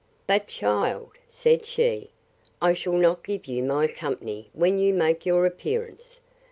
But, 0.25 0.47
child, 0.47 1.11
said 1.29 1.63
she, 1.63 2.09
I 2.59 2.73
shall 2.73 2.93
not 2.97 3.21
give 3.23 3.45
you 3.45 3.61
my 3.61 3.87
company 3.87 4.49
when 4.51 4.79
you 4.79 4.95
make 4.95 5.27
your 5.27 5.45
appearance. 5.45 6.19